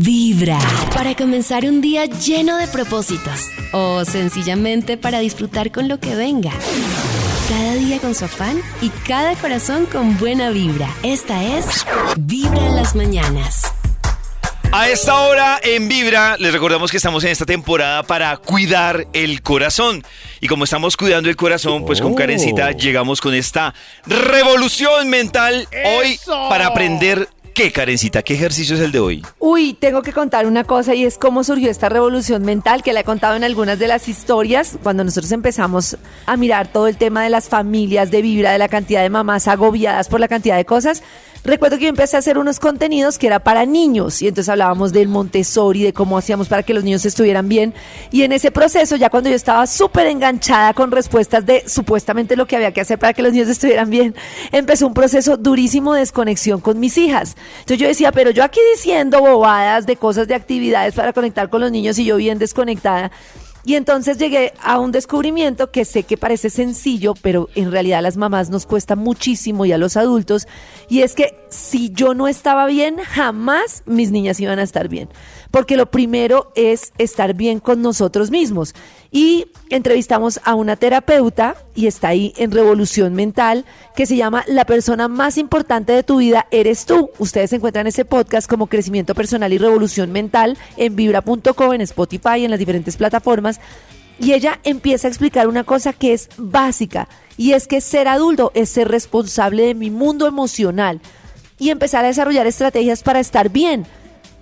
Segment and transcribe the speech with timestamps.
[0.00, 0.58] Vibra.
[0.92, 3.48] Para comenzar un día lleno de propósitos.
[3.72, 6.50] O sencillamente para disfrutar con lo que venga.
[7.48, 10.88] Cada día con su afán y cada corazón con buena vibra.
[11.02, 11.86] Esta es
[12.18, 13.72] Vibra en las mañanas.
[14.72, 19.40] A esta hora en Vibra les recordamos que estamos en esta temporada para cuidar el
[19.40, 20.02] corazón.
[20.40, 23.72] Y como estamos cuidando el corazón, pues con Karencita llegamos con esta
[24.04, 26.18] revolución mental hoy
[26.48, 29.26] para aprender qué, Karencita, qué ejercicio es el de hoy.
[29.38, 33.00] Uy, tengo que contar una cosa y es cómo surgió esta revolución mental que la
[33.00, 37.22] he contado en algunas de las historias cuando nosotros empezamos a mirar todo el tema
[37.22, 40.64] de las familias, de vibra, de la cantidad de mamás agobiadas por la cantidad de
[40.64, 41.02] cosas.
[41.44, 44.94] Recuerdo que yo empecé a hacer unos contenidos que era para niños y entonces hablábamos
[44.94, 47.74] del Montessori, de cómo hacíamos para que los niños estuvieran bien.
[48.10, 52.46] Y en ese proceso, ya cuando yo estaba súper enganchada con respuestas de supuestamente lo
[52.46, 54.14] que había que hacer para que los niños estuvieran bien,
[54.52, 57.36] empezó un proceso durísimo de desconexión con mis hijas.
[57.58, 61.60] Entonces yo decía, pero yo aquí diciendo bobadas de cosas de actividades para conectar con
[61.60, 63.10] los niños y yo bien desconectada.
[63.64, 68.02] Y entonces llegué a un descubrimiento que sé que parece sencillo, pero en realidad a
[68.02, 70.46] las mamás nos cuesta muchísimo y a los adultos.
[70.90, 75.08] Y es que si yo no estaba bien, jamás mis niñas iban a estar bien.
[75.54, 78.74] Porque lo primero es estar bien con nosotros mismos.
[79.12, 84.64] Y entrevistamos a una terapeuta y está ahí en Revolución Mental que se llama La
[84.64, 87.08] persona más importante de tu vida eres tú.
[87.18, 92.50] Ustedes encuentran ese podcast como Crecimiento Personal y Revolución Mental en vibra.co, en Spotify, en
[92.50, 93.60] las diferentes plataformas.
[94.18, 98.50] Y ella empieza a explicar una cosa que es básica y es que ser adulto
[98.54, 101.00] es ser responsable de mi mundo emocional
[101.60, 103.86] y empezar a desarrollar estrategias para estar bien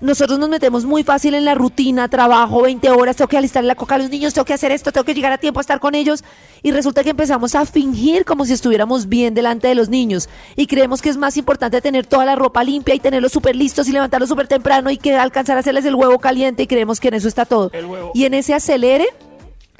[0.00, 3.74] nosotros nos metemos muy fácil en la rutina, trabajo 20 horas, tengo que alistar la
[3.74, 5.78] coca a los niños, tengo que hacer esto, tengo que llegar a tiempo a estar
[5.78, 6.24] con ellos.
[6.62, 10.28] Y resulta que empezamos a fingir como si estuviéramos bien delante de los niños.
[10.56, 13.88] Y creemos que es más importante tener toda la ropa limpia y tenerlos súper listos
[13.88, 17.08] y levantarlos súper temprano y que alcanzar a hacerles el huevo caliente y creemos que
[17.08, 17.70] en eso está todo.
[18.14, 19.06] Y en ese acelere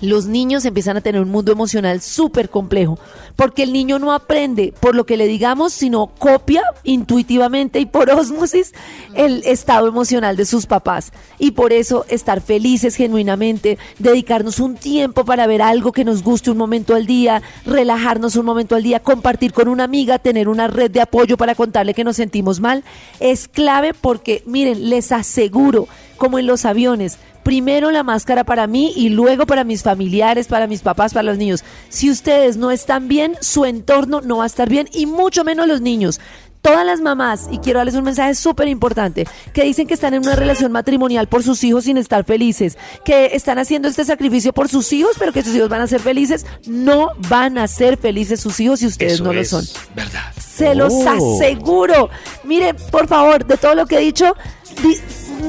[0.00, 2.98] los niños empiezan a tener un mundo emocional súper complejo,
[3.34, 8.10] porque el niño no aprende por lo que le digamos, sino copia intuitivamente y por
[8.10, 8.72] osmosis
[9.14, 11.12] el estado emocional de sus papás.
[11.38, 16.50] Y por eso estar felices genuinamente, dedicarnos un tiempo para ver algo que nos guste
[16.50, 20.68] un momento al día, relajarnos un momento al día, compartir con una amiga, tener una
[20.68, 22.84] red de apoyo para contarle que nos sentimos mal,
[23.20, 28.92] es clave porque, miren, les aseguro, como en los aviones, primero la máscara para mí
[28.96, 31.62] y luego para mis familiares, para mis papás, para los niños.
[31.88, 35.68] Si ustedes no están bien, su entorno no va a estar bien y mucho menos
[35.68, 36.18] los niños
[36.62, 40.22] todas las mamás, y quiero darles un mensaje súper importante, que dicen que están en
[40.22, 44.68] una relación matrimonial por sus hijos sin estar felices, que están haciendo este sacrificio por
[44.68, 48.40] sus hijos, pero que sus hijos van a ser felices, no van a ser felices
[48.40, 49.64] sus hijos si ustedes no lo son.
[49.94, 50.22] Verdad.
[50.44, 51.08] Se los Oh.
[51.38, 52.10] aseguro.
[52.42, 54.34] Miren, por favor, de todo lo que he dicho,
[54.82, 54.98] di-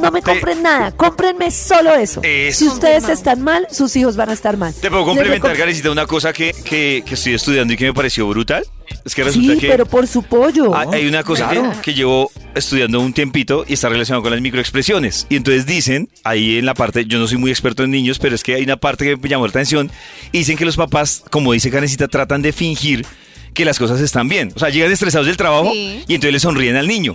[0.00, 2.20] no me compren nada, cómprenme solo eso.
[2.22, 2.58] Eso.
[2.58, 4.74] Si ustedes están mal, sus hijos van a estar mal.
[4.74, 8.26] Te puedo complementar, Karencita, una cosa que, que, que estoy estudiando y que me pareció
[8.28, 8.64] brutal.
[9.04, 10.76] Es que resulta Sí, que pero por su pollo.
[10.76, 11.80] hay- hay una cosa que- Claro.
[11.82, 15.26] que, llevo estudiando un tiempito y está relacionado con las microexpresiones.
[15.28, 18.34] Y entonces dicen, ahí en la parte, yo no soy muy experto en niños, pero
[18.34, 19.90] es que hay una parte que me llamó la atención.
[20.32, 23.06] Y dicen que los papás, como dice Karencita, tratan de fingir
[23.54, 24.52] que las cosas están bien.
[24.54, 26.02] O sea, llegan estresados del trabajo Sí.
[26.06, 27.14] y entonces le sonríen al niño.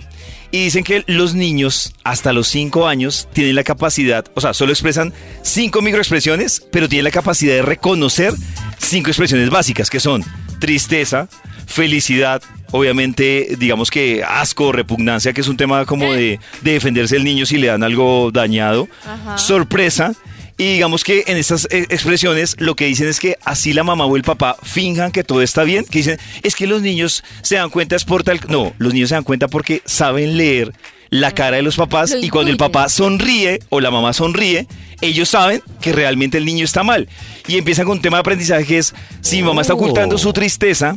[0.52, 4.70] Y dicen que los niños hasta los 5 años tienen la capacidad, o sea, solo
[4.72, 8.34] expresan cinco microexpresiones, pero tienen la capacidad de reconocer
[8.78, 10.22] cinco expresiones básicas, que son
[10.60, 11.28] tristeza,
[11.66, 17.24] felicidad, obviamente, digamos que asco, repugnancia, que es un tema como de, de defenderse el
[17.24, 18.88] niño si le dan algo dañado,
[19.36, 20.14] sorpresa.
[20.58, 24.04] Y digamos que en estas eh, expresiones lo que dicen es que así la mamá
[24.04, 27.56] o el papá finjan que todo está bien, que dicen, es que los niños se
[27.56, 28.40] dan cuenta es por tal...
[28.48, 30.72] No, los niños se dan cuenta porque saben leer
[31.12, 34.66] la cara de los papás y cuando el papá sonríe o la mamá sonríe,
[35.02, 37.06] ellos saben que realmente el niño está mal.
[37.46, 40.32] Y empiezan con un tema de aprendizaje que es, si mi mamá está ocultando su
[40.32, 40.96] tristeza,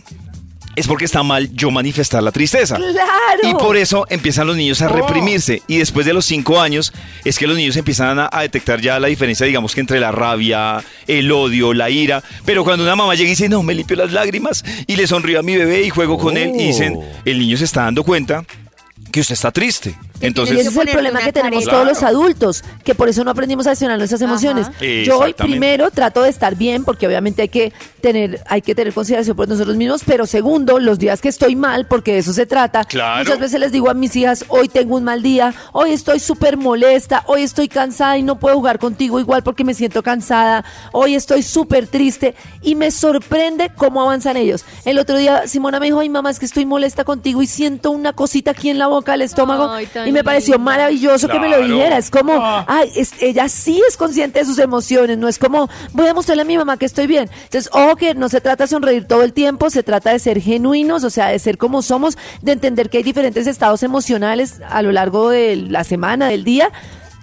[0.75, 2.75] es porque está mal yo manifestar la tristeza.
[2.75, 3.49] Claro.
[3.49, 5.61] Y por eso empiezan los niños a reprimirse.
[5.67, 6.93] Y después de los cinco años
[7.23, 10.11] es que los niños empiezan a, a detectar ya la diferencia, digamos que entre la
[10.11, 12.23] rabia, el odio, la ira.
[12.45, 15.39] Pero cuando una mamá llega y dice, no, me limpio las lágrimas y le sonrío
[15.39, 18.43] a mi bebé y juego con él, y dicen, el niño se está dando cuenta
[19.11, 19.95] que usted está triste.
[20.25, 23.31] Y Entonces, ese es el problema que tenemos todos los adultos, que por eso no
[23.31, 24.67] aprendimos a gestionar nuestras emociones.
[24.67, 24.85] Ajá.
[25.05, 28.93] Yo hoy primero trato de estar bien, porque obviamente hay que tener, hay que tener
[28.93, 32.45] consideración por nosotros mismos, pero segundo, los días que estoy mal, porque de eso se
[32.45, 32.83] trata.
[32.83, 33.23] Claro.
[33.23, 36.57] Muchas veces les digo a mis hijas, hoy tengo un mal día, hoy estoy súper
[36.57, 41.15] molesta, hoy estoy cansada y no puedo jugar contigo igual porque me siento cansada, hoy
[41.15, 44.65] estoy súper triste y me sorprende cómo avanzan ellos.
[44.85, 47.91] El otro día Simona me dijo, ay mamá, es que estoy molesta contigo y siento
[47.91, 51.39] una cosita aquí en la boca, el estómago, Ay, y me me pareció maravilloso que
[51.39, 51.97] me lo dijera.
[51.97, 52.65] Es como, Ah.
[52.67, 56.41] ay, es- ella sí es consciente de sus emociones, no es como, voy a mostrarle
[56.41, 57.29] a mi mamá que estoy bien.
[57.43, 60.41] Entonces, ojo que no se trata de sonreír todo el tiempo, se trata de ser
[60.41, 64.81] genuinos, o sea, de ser como somos, de entender que hay diferentes estados emocionales a
[64.81, 66.71] lo largo de la semana, del día.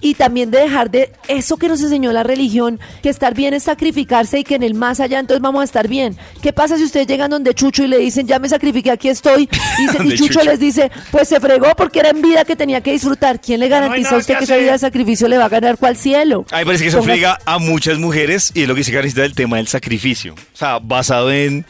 [0.04, 3.62] Y también de dejar de eso que nos enseñó la religión, que estar bien es
[3.62, 6.16] sacrificarse y que en el más allá entonces vamos a estar bien.
[6.42, 9.48] ¿Qué pasa si ustedes llegan donde Chucho y le dicen, ya me sacrifiqué, aquí estoy?
[9.78, 10.42] Y, se- Chucho, Chucho.
[10.42, 13.40] les dice, pues se fregó porque era en vida que tenía que disfrutar.
[13.40, 15.78] ¿Quién le garantiza a usted que que esa vida de sacrificio le va a ganar
[15.78, 16.44] cuál cielo?
[16.50, 18.80] A mí me parece que eso Ponga- friega a muchas mujeres y es lo que
[18.80, 20.34] dice Karencita del tema del sacrificio.
[20.34, 21.64] O sea, basado en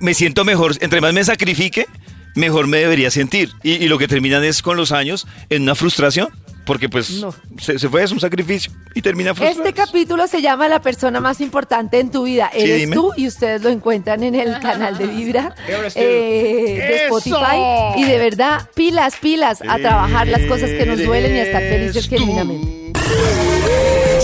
[0.00, 1.86] me siento mejor, entre más me sacrifique,
[2.34, 3.50] mejor me debería sentir.
[3.62, 6.28] Y, y lo que terminan es con los años en una frustración,
[6.66, 7.32] porque pues No.
[7.58, 9.64] se, se fue, es un sacrificio y termina frustrado.
[9.64, 12.50] Este capítulo se llama La persona más importante en tu vida.
[12.52, 12.94] Sí, Eres dime.
[12.96, 15.54] tú y ustedes lo encuentran en el canal de Vibra
[15.94, 17.18] eh, de ¡Eso!
[17.18, 17.56] Spotify.
[17.96, 21.62] Y de verdad, pilas, pilas, a trabajar las cosas que nos duelen y a estar
[21.62, 22.92] felices genuinamente.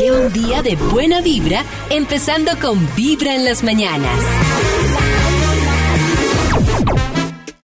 [0.00, 4.18] Lleva un día de buena vibra, empezando con Vibra en las mañanas.